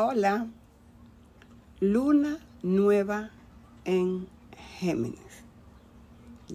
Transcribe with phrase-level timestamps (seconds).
[0.00, 0.46] Hola,
[1.80, 3.30] luna nueva
[3.84, 4.28] en
[4.78, 5.42] Géminis.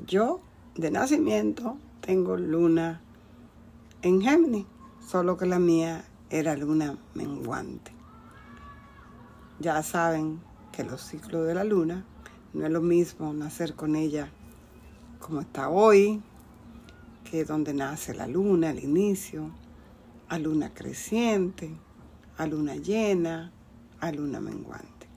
[0.07, 0.39] Yo
[0.75, 3.01] de nacimiento tengo luna
[4.01, 4.65] en Géminis,
[5.05, 7.91] solo que la mía era luna menguante.
[9.59, 10.39] Ya saben
[10.71, 12.05] que los ciclos de la luna
[12.53, 14.29] no es lo mismo nacer con ella
[15.19, 16.21] como está hoy,
[17.29, 19.49] que donde nace la luna, al inicio,
[20.29, 21.75] a luna creciente
[22.37, 23.51] a luna llena,
[23.99, 25.07] a luna menguante.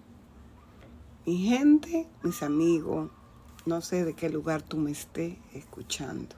[1.24, 3.10] Mi gente, mis amigos,
[3.64, 6.36] no sé de qué lugar tú me estés escuchando.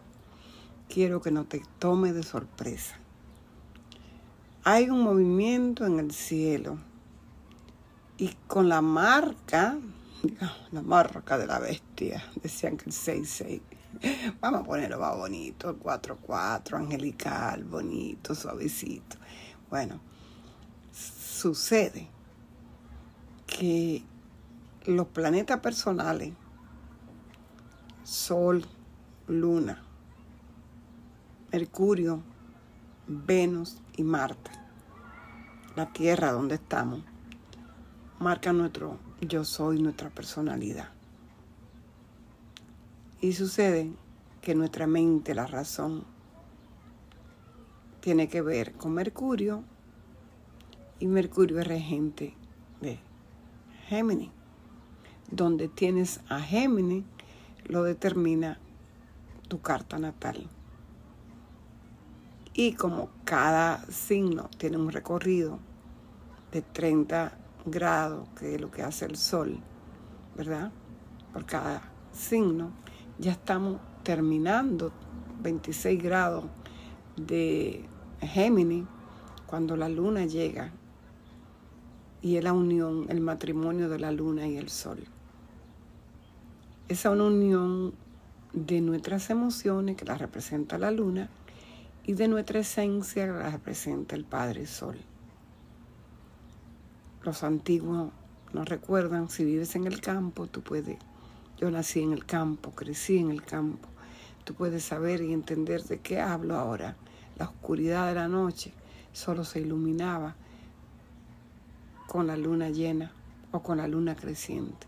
[0.89, 2.99] Quiero que no te tome de sorpresa.
[4.65, 6.79] Hay un movimiento en el cielo
[8.17, 9.79] y con la marca,
[10.73, 13.61] la marca de la bestia, decían que el 6-6.
[14.41, 19.17] Vamos a ponerlo más bonito, el 4-4, angelical, bonito, suavecito.
[19.71, 20.01] Bueno,
[21.39, 22.09] sucede
[23.47, 24.03] que
[24.87, 26.33] los planetas personales,
[28.03, 28.65] Sol,
[29.29, 29.81] Luna,
[31.53, 32.23] Mercurio,
[33.07, 34.51] Venus y Marte,
[35.77, 37.05] la Tierra donde estamos,
[38.19, 40.89] marcan nuestro yo soy, nuestra personalidad.
[43.21, 43.93] Y sucede
[44.41, 46.05] que nuestra mente, la razón,
[48.01, 49.63] tiene que ver con Mercurio
[51.01, 52.35] y Mercurio es regente
[52.81, 52.99] de
[53.89, 54.31] Géminis.
[55.31, 57.05] Donde tienes a Géminis,
[57.67, 58.59] lo determina
[59.49, 60.49] tu carta natal.
[62.55, 65.59] Y como cada signo tiene un recorrido
[66.51, 67.33] de 30
[67.67, 69.59] grados, que es lo que hace el Sol,
[70.37, 70.73] ¿verdad?
[71.33, 72.73] Por cada signo,
[73.19, 74.91] ya estamos terminando
[75.43, 76.45] 26 grados
[77.17, 77.85] de
[78.21, 78.87] Géminis
[79.47, 80.73] cuando la luna llega
[82.21, 85.05] y es la unión, el matrimonio de la luna y el sol.
[86.89, 87.95] Esa una unión
[88.53, 91.29] de nuestras emociones que la representa la luna
[92.05, 94.97] y de nuestra esencia que la representa el Padre Sol.
[97.23, 98.11] Los antiguos
[98.55, 100.97] nos recuerdan, si vives en el campo, tú puedes,
[101.59, 103.89] yo nací en el campo, crecí en el campo,
[104.45, 106.97] tú puedes saber y entender de qué hablo ahora.
[107.37, 108.73] La oscuridad de la noche
[109.13, 110.35] solo se iluminaba
[112.09, 113.13] con la luna llena
[113.53, 114.87] o con la luna creciente.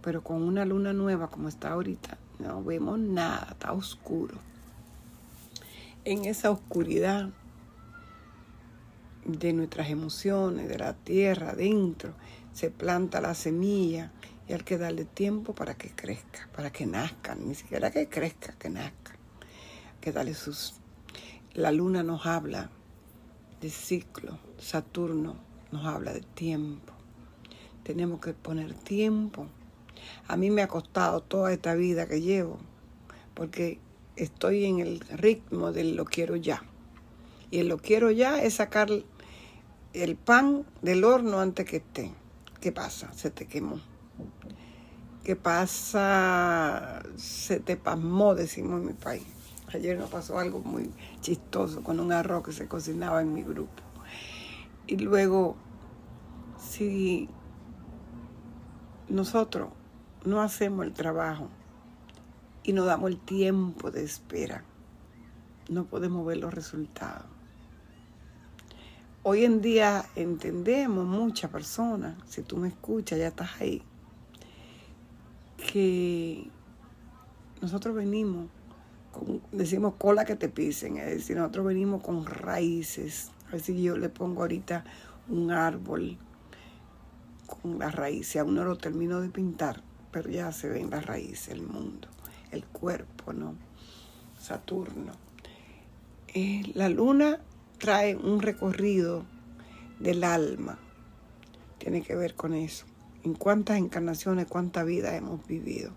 [0.00, 4.36] Pero con una luna nueva como está ahorita, no vemos nada, está oscuro.
[6.04, 7.30] En esa oscuridad
[9.24, 12.12] de nuestras emociones, de la tierra adentro,
[12.52, 14.12] se planta la semilla
[14.48, 18.52] y hay que darle tiempo para que crezca, para que nazca, ni siquiera que crezca,
[18.52, 19.12] que nazca.
[19.12, 20.74] Hay que darle sus...
[21.52, 22.70] La luna nos habla
[23.60, 26.92] de ciclo, Saturno nos habla de tiempo.
[27.82, 29.46] Tenemos que poner tiempo.
[30.26, 32.58] A mí me ha costado toda esta vida que llevo,
[33.34, 33.80] porque
[34.16, 36.62] estoy en el ritmo del lo quiero ya.
[37.50, 38.88] Y el lo quiero ya es sacar
[39.94, 42.12] el pan del horno antes que esté.
[42.60, 43.12] ¿Qué pasa?
[43.12, 43.80] Se te quemó.
[45.24, 47.02] ¿Qué pasa?
[47.16, 49.24] Se te pasmó, decimos en mi país.
[49.72, 50.90] Ayer nos pasó algo muy
[51.20, 53.82] chistoso con un arroz que se cocinaba en mi grupo.
[54.88, 55.54] Y luego,
[56.58, 57.28] si
[59.10, 59.68] nosotros
[60.24, 61.50] no hacemos el trabajo
[62.62, 64.64] y no damos el tiempo de espera,
[65.68, 67.26] no podemos ver los resultados.
[69.24, 73.82] Hoy en día entendemos muchas personas, si tú me escuchas, ya estás ahí,
[75.70, 76.50] que
[77.60, 78.48] nosotros venimos,
[79.12, 83.82] con, decimos cola que te pisen, es decir, nosotros venimos con raíces a ver si
[83.82, 84.84] yo le pongo ahorita
[85.28, 86.18] un árbol
[87.46, 88.36] con las raíces.
[88.36, 89.82] Aún no lo termino de pintar,
[90.12, 92.08] pero ya se ven las raíces, el mundo,
[92.50, 93.54] el cuerpo, ¿no?
[94.38, 95.12] Saturno.
[96.34, 97.40] Eh, la luna
[97.78, 99.24] trae un recorrido
[99.98, 100.78] del alma.
[101.78, 102.84] Tiene que ver con eso.
[103.24, 105.92] En cuántas encarnaciones, cuánta vida hemos vivido.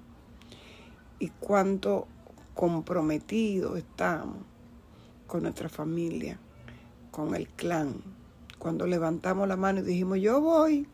[1.19, 2.07] Y cuánto
[2.53, 4.37] comprometidos estamos
[5.27, 6.39] con nuestra familia
[7.11, 7.95] con el clan.
[8.57, 10.87] Cuando levantamos la mano y dijimos, yo voy,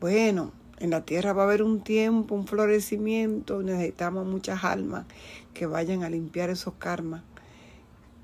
[0.00, 5.06] bueno, en la tierra va a haber un tiempo, un florecimiento, necesitamos muchas almas
[5.52, 7.22] que vayan a limpiar esos karmas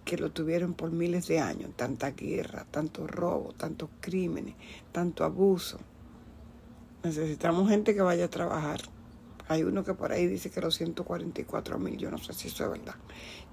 [0.06, 4.54] que lo tuvieron por miles de años, tanta guerra, tanto robo, tantos crímenes,
[4.92, 5.78] tanto abuso.
[7.02, 8.80] Necesitamos gente que vaya a trabajar.
[9.48, 12.64] Hay uno que por ahí dice que los 144 mil, yo no sé si eso
[12.64, 12.96] es verdad.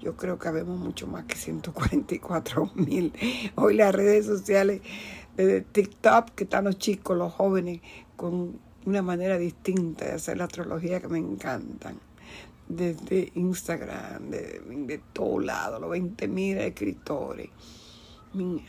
[0.00, 3.12] Yo creo que habemos mucho más que 144 mil.
[3.54, 4.80] Hoy las redes sociales
[5.36, 7.80] de TikTok que están los chicos, los jóvenes,
[8.16, 11.98] con una manera distinta de hacer la astrología que me encantan.
[12.68, 17.50] Desde Instagram, de, de todo lado, los 20.000 escritores.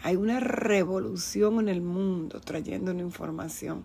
[0.03, 3.83] Hay una revolución en el mundo trayendo una información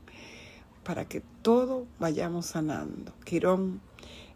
[0.85, 3.12] para que todos vayamos sanando.
[3.25, 3.81] Quirón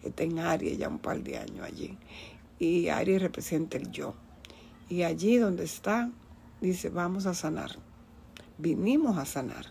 [0.02, 1.99] está en Aries ya un par de años allí.
[2.58, 4.14] Y Aries representa el yo.
[4.88, 6.11] Y allí donde está,
[6.61, 7.70] dice, vamos a sanar.
[8.58, 9.67] Vinimos a sanar.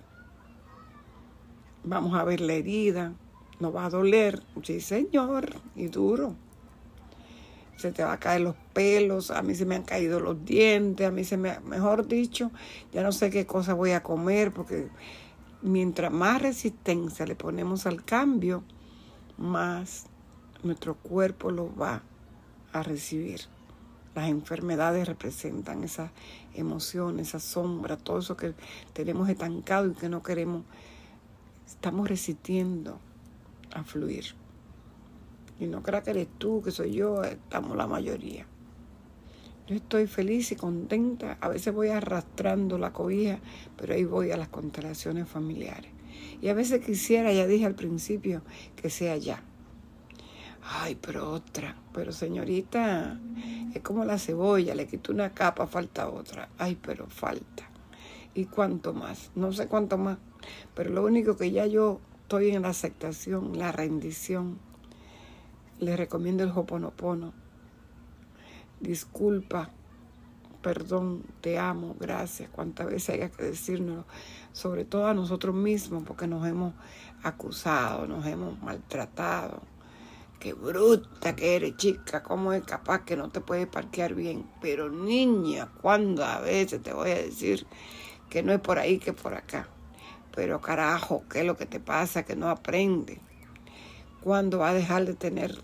[1.83, 3.13] Vamos a ver la herida.
[3.59, 4.41] No va a doler.
[4.63, 5.55] Sí, señor.
[5.75, 6.35] Y duro.
[7.77, 9.31] Se te va a caer los pelos.
[9.31, 11.07] A mí se me han caído los dientes.
[11.07, 11.59] A mí se me...
[11.61, 12.51] Mejor dicho,
[12.91, 14.89] ya no sé qué cosa voy a comer porque
[15.63, 18.63] mientras más resistencia le ponemos al cambio,
[19.37, 20.05] más
[20.61, 22.03] nuestro cuerpo lo va
[22.73, 23.41] a recibir.
[24.13, 26.11] Las enfermedades representan esas
[26.53, 28.53] emociones, esa sombra, todo eso que
[28.93, 30.63] tenemos estancado y que no queremos.
[31.65, 32.99] Estamos resistiendo
[33.73, 34.35] a fluir.
[35.59, 38.45] Y no crea que eres tú, que soy yo, estamos la mayoría.
[39.65, 41.37] Yo estoy feliz y contenta.
[41.39, 43.39] A veces voy arrastrando la cobija,
[43.77, 45.89] pero ahí voy a las constelaciones familiares.
[46.41, 48.41] Y a veces quisiera, ya dije al principio,
[48.75, 49.41] que sea ya.
[50.61, 51.77] Ay, pero otra.
[51.93, 53.17] Pero señorita,
[53.73, 56.49] es como la cebolla, le quito una capa, falta otra.
[56.57, 57.69] Ay, pero falta.
[58.33, 59.31] ¿Y cuánto más?
[59.33, 60.17] No sé cuánto más.
[60.75, 64.57] Pero lo único que ya yo estoy en la aceptación, la rendición.
[65.79, 67.42] Le recomiendo el Hoponopono
[68.83, 69.69] disculpa,
[70.61, 74.05] perdón, te amo, gracias, cuántas veces haya que decirnos,
[74.51, 76.73] sobre todo a nosotros mismos, porque nos hemos
[77.23, 79.61] acusado, nos hemos maltratado.
[80.39, 84.45] Qué bruta que eres, chica, cómo es capaz que no te puedes parquear bien.
[84.61, 87.65] Pero niña, a veces te voy a decir
[88.29, 89.69] que no es por ahí que por acá.
[90.35, 92.23] Pero carajo, ¿qué es lo que te pasa?
[92.23, 93.21] Que no aprende.
[94.21, 95.61] ¿Cuándo va a dejar de tener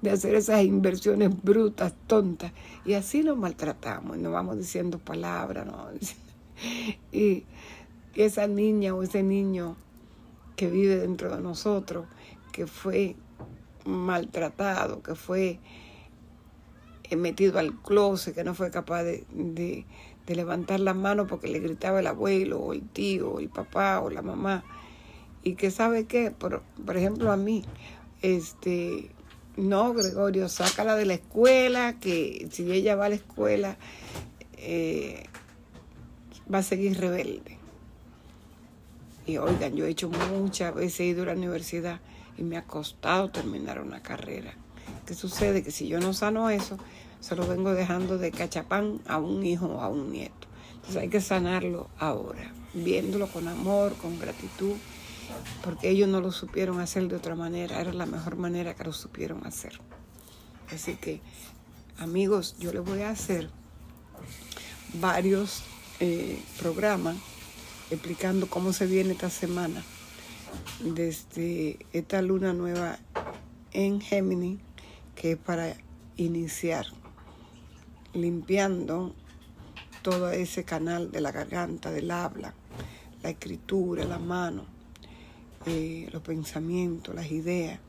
[0.00, 2.52] de hacer esas inversiones brutas, tontas.
[2.84, 5.66] Y así nos maltratamos nos vamos diciendo palabras.
[5.66, 5.88] ¿no?
[7.12, 7.44] Y,
[8.16, 9.76] esa niña o ese niño
[10.56, 12.06] que vive dentro de nosotros,
[12.52, 13.16] que fue
[13.86, 15.58] maltratado, que fue
[17.16, 19.86] metido al closet, que no fue capaz de, de,
[20.26, 24.10] levantar la mano porque le gritaba el abuelo o el tío o el papá o
[24.10, 24.64] la mamá.
[25.42, 27.64] Y que sabe qué, por, por ejemplo a mí,
[28.20, 29.10] este,
[29.60, 33.76] no, Gregorio, sácala de la escuela, que si ella va a la escuela,
[34.56, 35.24] eh,
[36.52, 37.58] va a seguir rebelde.
[39.26, 42.00] Y oigan, yo he hecho muchas veces, he ido a la universidad
[42.36, 44.54] y me ha costado terminar una carrera.
[45.06, 45.62] ¿Qué sucede?
[45.62, 46.78] Que si yo no sano eso,
[47.20, 50.48] se lo vengo dejando de cachapán a un hijo o a un nieto.
[50.76, 54.74] Entonces hay que sanarlo ahora, viéndolo con amor, con gratitud
[55.62, 58.92] porque ellos no lo supieron hacer de otra manera, era la mejor manera que lo
[58.92, 59.80] supieron hacer.
[60.72, 61.20] Así que,
[61.98, 63.50] amigos, yo les voy a hacer
[64.94, 65.62] varios
[66.00, 67.16] eh, programas
[67.90, 69.82] explicando cómo se viene esta semana
[70.80, 72.98] desde esta luna nueva
[73.72, 74.60] en Géminis,
[75.14, 75.76] que es para
[76.16, 76.86] iniciar
[78.12, 79.14] limpiando
[80.02, 82.54] todo ese canal de la garganta, del habla,
[83.22, 84.79] la escritura, la mano
[85.66, 87.80] eh, los pensamientos, las ideas,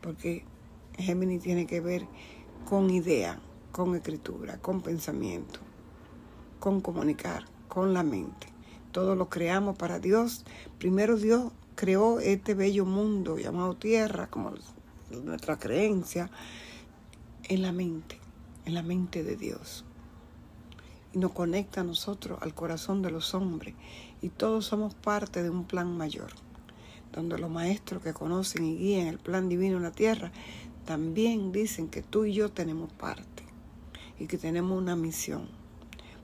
[0.00, 0.44] porque
[0.96, 2.06] Géminis tiene que ver
[2.64, 3.38] con idea,
[3.70, 5.60] con escritura, con pensamiento,
[6.58, 8.46] con comunicar, con la mente.
[8.92, 10.46] Todo lo creamos para Dios.
[10.78, 14.54] Primero Dios creó este bello mundo llamado tierra, como
[15.22, 16.30] nuestra creencia,
[17.44, 18.18] en la mente,
[18.64, 19.84] en la mente de Dios.
[21.12, 23.74] Y nos conecta a nosotros, al corazón de los hombres.
[24.22, 26.45] Y todos somos parte de un plan mayor
[27.12, 30.32] donde los maestros que conocen y guían el plan divino en la tierra,
[30.84, 33.44] también dicen que tú y yo tenemos parte
[34.18, 35.48] y que tenemos una misión.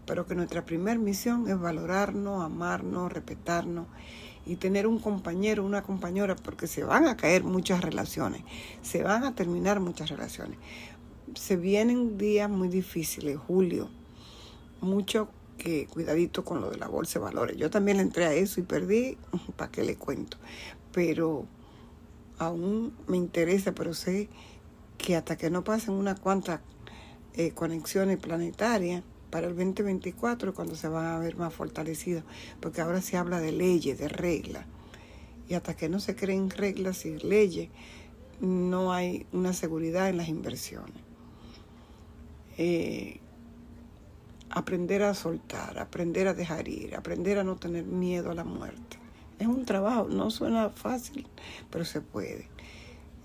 [0.07, 3.87] Pero que nuestra primera misión es valorarnos, amarnos, respetarnos
[4.45, 8.43] y tener un compañero, una compañera, porque se van a caer muchas relaciones,
[8.83, 10.59] se van a terminar muchas relaciones.
[11.35, 13.89] Se vienen días muy difíciles, julio,
[14.81, 15.29] mucho
[15.63, 17.57] que cuidadito con lo de la bolsa de valores.
[17.57, 19.17] Yo también le entré a eso y perdí,
[19.57, 20.37] ¿para qué le cuento?
[20.93, 21.47] pero
[22.39, 24.29] aún me interesa, pero sé
[24.99, 26.61] que hasta que no pasen unas cuantas
[27.35, 32.25] eh, conexiones planetarias para el 2024 cuando se van a ver más fortalecidos,
[32.61, 34.67] porque ahora se habla de leyes, de reglas,
[35.49, 37.71] y hasta que no se creen reglas y leyes,
[38.41, 41.03] no hay una seguridad en las inversiones.
[42.59, 43.21] Eh,
[44.53, 48.99] aprender a soltar, aprender a dejar ir, aprender a no tener miedo a la muerte.
[49.39, 51.27] Es un trabajo, no suena fácil,
[51.71, 52.49] pero se puede.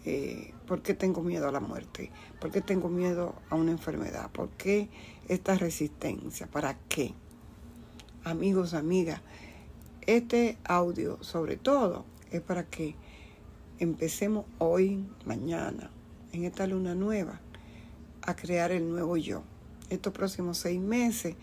[0.05, 2.11] Eh, ¿Por qué tengo miedo a la muerte?
[2.39, 4.31] ¿Por qué tengo miedo a una enfermedad?
[4.31, 4.89] ¿Por qué
[5.27, 6.47] esta resistencia?
[6.47, 7.13] ¿Para qué?
[8.23, 9.21] Amigos, amigas,
[10.01, 12.95] este audio sobre todo es para que
[13.79, 15.91] empecemos hoy, mañana,
[16.31, 17.41] en esta luna nueva,
[18.21, 19.43] a crear el nuevo yo.
[19.89, 21.35] Estos próximos seis meses,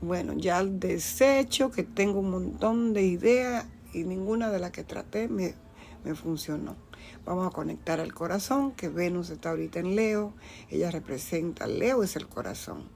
[0.00, 4.84] bueno, ya el desecho, que tengo un montón de ideas y ninguna de las que
[4.84, 5.54] traté me,
[6.04, 6.76] me funcionó.
[7.24, 10.34] Vamos a conectar al corazón, que Venus está ahorita en Leo,
[10.70, 12.88] ella representa, Leo es el corazón,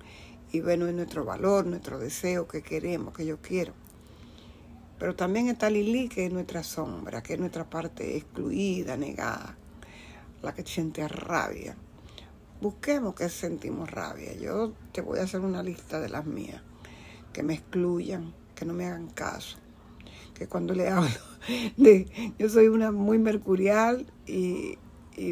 [0.53, 3.75] y Venus es nuestro valor, nuestro deseo, que queremos, que yo quiero.
[4.99, 9.57] Pero también está Lili, que es nuestra sombra, que es nuestra parte excluida, negada,
[10.43, 11.77] la que siente rabia.
[12.63, 14.35] Busquemos que sentimos rabia.
[14.35, 16.63] Yo te voy a hacer una lista de las mías,
[17.33, 19.59] que me excluyan, que no me hagan caso.
[20.33, 21.11] Que cuando le hablo
[21.77, 22.33] de...
[22.39, 24.79] Yo soy una muy mercurial y,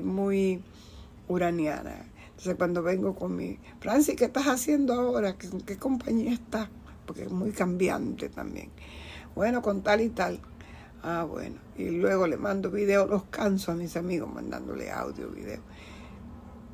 [0.02, 0.60] muy
[1.28, 2.04] uraniana.
[2.30, 3.60] Entonces cuando vengo con mi...
[3.78, 5.38] Francis, ¿qué estás haciendo ahora?
[5.38, 6.68] ¿Qué, qué compañía estás?
[7.06, 8.70] Porque es muy cambiante también.
[9.36, 10.40] Bueno, con tal y tal.
[11.04, 11.60] Ah, bueno.
[11.78, 15.60] Y luego le mando video, los canso a mis amigos mandándole audio, video.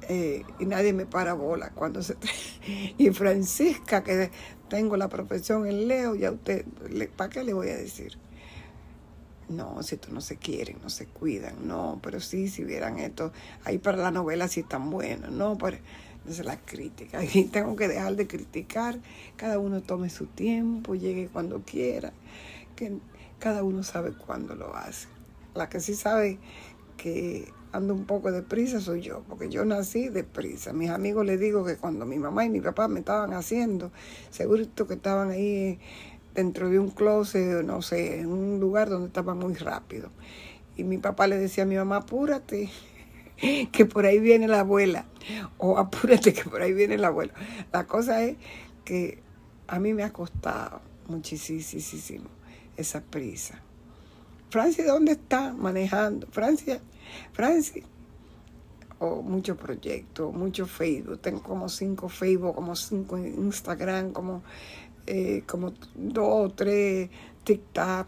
[0.09, 2.17] Eh, y nadie me para bola cuando se
[2.99, 4.31] y Francisca que
[4.69, 6.65] tengo la profesión en Leo ya usted
[7.17, 8.17] ¿para qué le voy a decir?
[9.49, 13.33] no si esto no se quieren no se cuidan no pero sí si vieran esto
[13.65, 15.79] ahí para la novela sí están buenos no pero
[16.19, 19.01] entonces la crítica y tengo que dejar de criticar
[19.37, 22.13] cada uno tome su tiempo llegue cuando quiera
[22.77, 22.99] que
[23.39, 25.09] cada uno sabe cuándo lo hace.
[25.55, 26.39] La que sí sabe
[26.97, 30.73] que ando un poco deprisa soy yo, porque yo nací deprisa.
[30.73, 33.93] Mis amigos les digo que cuando mi mamá y mi papá me estaban haciendo,
[34.31, 35.79] seguro que estaban ahí
[36.35, 40.11] dentro de un closet, no sé, en un lugar donde estaba muy rápido.
[40.77, 42.71] Y mi papá le decía a mi mamá, apúrate,
[43.73, 45.07] que por ahí viene la abuela.
[45.59, 47.33] O apúrate, que por ahí viene la abuela.
[47.73, 48.37] La cosa es
[48.85, 49.23] que
[49.67, 52.29] a mí me ha costado muchísimo
[52.77, 53.63] esa prisa.
[54.51, 56.27] Francia, ¿dónde está manejando?
[56.29, 56.81] Francia,
[57.33, 57.83] Francia,
[58.99, 61.21] o oh, muchos proyectos, mucho Facebook.
[61.21, 64.43] Tengo como cinco Facebook, como cinco Instagram, como,
[65.07, 67.11] eh, como dos o tres
[67.45, 68.07] TikTok,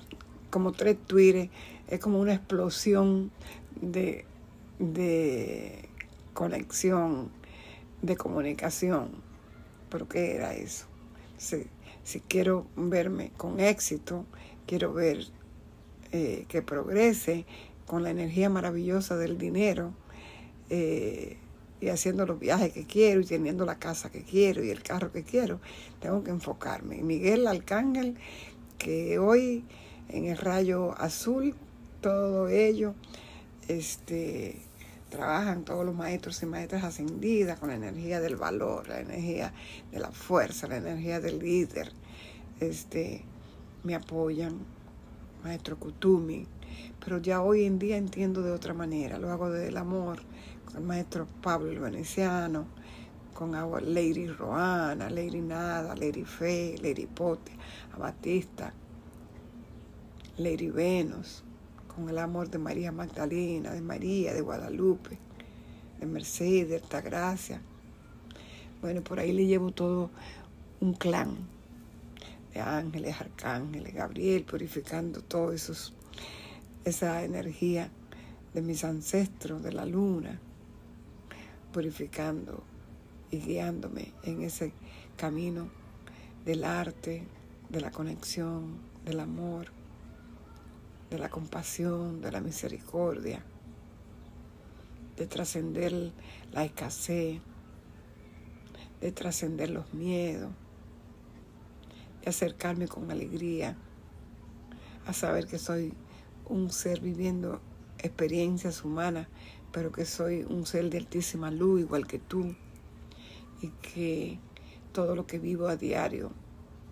[0.51, 1.51] como tres Twitter.
[1.89, 3.31] Es como una explosión
[3.81, 4.25] de,
[4.79, 5.89] de
[6.35, 7.31] conexión,
[8.01, 9.11] de comunicación.
[9.91, 10.87] ¿Pero qué era eso?
[12.03, 14.25] si quiero verme con éxito,
[14.67, 15.27] quiero ver
[16.13, 17.45] eh, que progrese
[17.87, 19.93] con la energía maravillosa del dinero
[20.71, 21.37] eh,
[21.81, 25.13] y haciendo los viajes que quiero y teniendo la casa que quiero y el carro
[25.13, 25.61] que quiero,
[26.01, 27.03] tengo que enfocarme.
[27.03, 28.17] Miguel Arcángel,
[28.79, 29.65] que hoy
[30.09, 31.55] en el rayo azul,
[32.01, 32.95] todo ello,
[33.69, 34.61] este,
[35.11, 39.53] trabajan todos los maestros y maestras ascendidas con la energía del valor, la energía
[39.93, 41.93] de la fuerza, la energía del líder.
[42.61, 43.23] Este,
[43.85, 44.59] me apoyan,
[45.43, 46.47] maestro Kutumi,
[47.05, 50.21] pero ya hoy en día entiendo de otra manera, lo hago desde el amor,
[50.67, 52.67] con el maestro Pablo el Veneciano,
[53.35, 57.53] con Lady Roana, Lady Nada, Lady Fe, Lady Pote,
[57.95, 58.75] Abatista,
[60.39, 61.45] Lady Venus,
[61.95, 65.19] con el amor de María Magdalena, de María, de Guadalupe,
[66.01, 67.63] de Mercedes, de Altagracia.
[68.81, 70.11] Bueno, por ahí le llevo todo
[70.81, 71.37] un clan
[72.53, 75.95] de ángeles, arcángeles, Gabriel, purificando todo esos,
[76.85, 77.91] esa energía
[78.55, 80.41] de mis ancestros, de la luna,
[81.73, 82.63] purificando
[83.31, 84.73] y guiándome en ese
[85.17, 85.69] camino
[86.45, 87.27] del arte,
[87.69, 89.67] de la conexión, del amor,
[91.11, 93.43] de la compasión, de la misericordia,
[95.17, 96.13] de trascender
[96.53, 97.41] la escasez,
[99.01, 100.51] de trascender los miedos,
[102.27, 103.77] acercarme con alegría
[105.07, 105.95] a saber que soy
[106.47, 107.61] un ser viviendo
[107.99, 109.27] experiencias humanas,
[109.73, 112.55] pero que soy un ser de altísima luz igual que tú
[113.61, 114.39] y que
[114.93, 116.31] todo lo que vivo a diario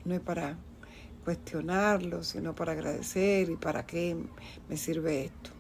[0.05, 0.57] no es para
[1.25, 4.17] cuestionarlo, sino para agradecer y para qué
[4.69, 5.51] me sirve esto.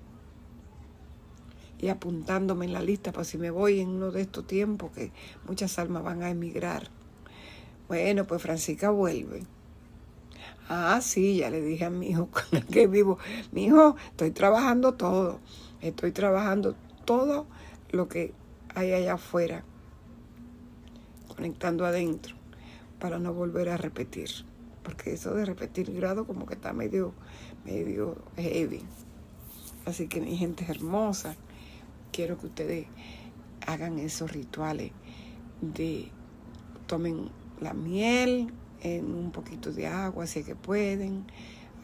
[1.79, 5.13] Y apuntándome en la lista para si me voy en uno de estos tiempos que
[5.47, 6.89] muchas almas van a emigrar.
[7.89, 9.43] Bueno, pues Francisca vuelve
[10.69, 13.19] Ah, sí, ya le dije a mi hijo con el que vivo,
[13.53, 15.41] mi hijo, estoy trabajando todo,
[15.81, 17.47] estoy trabajando todo
[17.91, 18.33] lo que
[18.75, 19.65] hay allá afuera,
[21.29, 22.35] conectando adentro.
[22.99, 24.31] para no volver a repetir.
[24.83, 27.13] Porque eso de repetir grado como que está medio,
[27.65, 28.83] medio heavy.
[29.85, 31.37] Así que mi gente hermosa,
[32.11, 32.87] quiero que ustedes
[33.67, 34.93] hagan esos rituales
[35.61, 36.09] de
[36.87, 37.31] tomen
[37.61, 38.53] la miel
[38.83, 41.25] en un poquito de agua si es que pueden,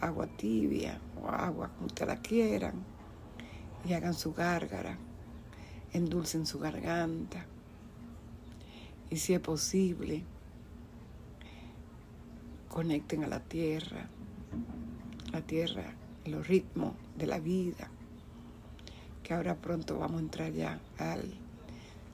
[0.01, 2.75] agua tibia o agua como ustedes la quieran
[3.85, 4.99] y hagan su gárgara,
[5.93, 7.47] endulcen su garganta
[9.11, 10.25] y si es posible
[12.69, 14.09] conecten a la tierra,
[15.31, 15.95] la tierra,
[16.25, 17.91] los ritmos de la vida,
[19.23, 21.23] que ahora pronto vamos a entrar ya al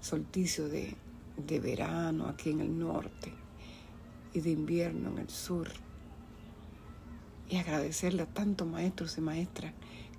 [0.00, 0.96] solsticio de,
[1.36, 3.32] de verano aquí en el norte
[4.32, 5.68] y de invierno en el sur.
[7.48, 9.72] Y agradecerle a tantos maestros y maestras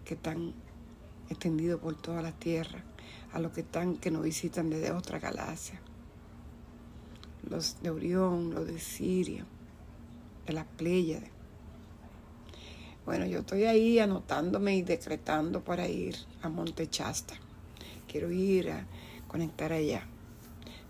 [0.05, 0.53] que están
[1.29, 2.83] extendidos por toda la tierra,
[3.31, 5.79] a los que están, que nos visitan desde otra galaxia,
[7.47, 9.45] los de Orión, los de Sirio,
[10.45, 11.29] de las Pléyades.
[13.05, 17.35] Bueno, yo estoy ahí anotándome y decretando para ir a Monte Chasta.
[18.07, 18.85] Quiero ir a
[19.27, 20.03] conectar allá.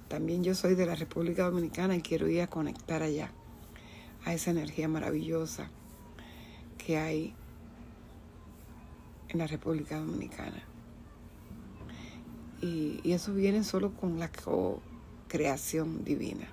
[0.09, 3.31] También yo soy de la República Dominicana y quiero ir a conectar allá,
[4.25, 5.69] a esa energía maravillosa
[6.79, 7.35] que hay
[9.29, 10.63] en la República Dominicana.
[12.59, 16.47] Y, eso viene solo con la co-creación divina.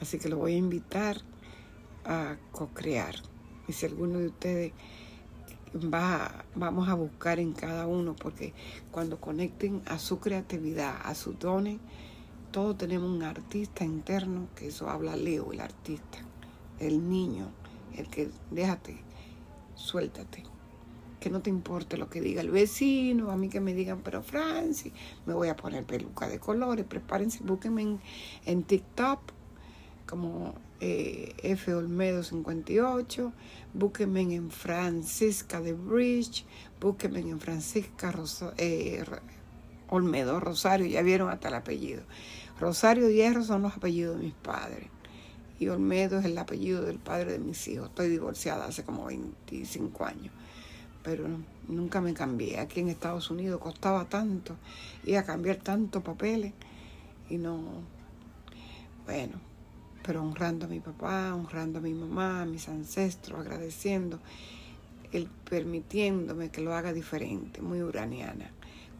[0.00, 1.18] Así que lo voy a invitar
[2.04, 3.16] a co-crear.
[3.66, 4.72] Y si alguno de ustedes
[5.74, 8.54] va, vamos a buscar en cada uno, porque
[8.92, 11.80] cuando conecten a su creatividad, a sus dones,
[12.50, 16.18] todos tenemos un artista interno, que eso habla Leo, el artista,
[16.78, 17.48] el niño,
[17.96, 18.98] el que déjate,
[19.74, 20.42] suéltate,
[21.20, 24.22] que no te importe lo que diga el vecino, a mí que me digan, pero
[24.22, 24.92] Francis,
[25.26, 27.98] me voy a poner peluca de colores, prepárense, búsquenme
[28.46, 29.20] en, TikTok
[30.06, 31.72] como eh, F.
[31.72, 33.32] Olmedo 58,
[33.74, 36.44] búsquenme en Francisca de Bridge,
[36.80, 38.12] búsquenme en Francisca
[38.56, 39.04] eh,
[39.90, 42.02] Olmedo Rosario, ya vieron hasta el apellido.
[42.58, 44.86] Rosario Hierro son los apellidos de mis padres.
[45.58, 47.88] Y Olmedo es el apellido del padre de mis hijos.
[47.88, 50.32] Estoy divorciada hace como 25 años.
[51.02, 51.26] Pero
[51.68, 52.58] nunca me cambié.
[52.60, 54.56] Aquí en Estados Unidos costaba tanto.
[55.04, 56.52] ir a cambiar tantos papeles.
[57.28, 57.60] Y no.
[59.06, 59.40] Bueno,
[60.02, 64.18] pero honrando a mi papá, honrando a mi mamá, a mis ancestros, agradeciendo,
[65.12, 68.50] el permitiéndome que lo haga diferente, muy uraniana,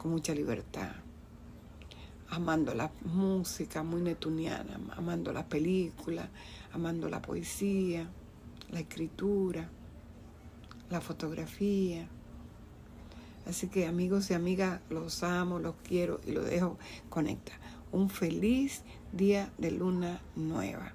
[0.01, 0.93] con mucha libertad
[2.31, 6.29] amando la música muy netuniana, amando la película,
[6.73, 8.09] amando la poesía,
[8.71, 9.69] la escritura,
[10.89, 12.09] la fotografía.
[13.47, 17.59] Así que amigos y amigas, los amo, los quiero y los dejo conectar.
[17.91, 18.83] Un feliz
[19.13, 20.93] día de luna nueva.